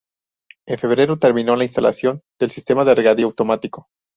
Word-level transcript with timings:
En 0.65 0.79
febrero 0.79 1.19
terminó 1.19 1.55
la 1.55 1.63
instalación 1.63 2.23
del 2.39 2.49
sistema 2.49 2.83
de 2.85 2.95
regadío 2.95 3.27
automático. 3.27 3.85